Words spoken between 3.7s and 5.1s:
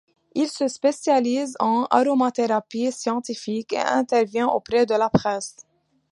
et intervient auprès de